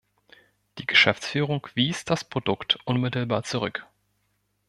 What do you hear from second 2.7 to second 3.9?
unmittelbar zurück.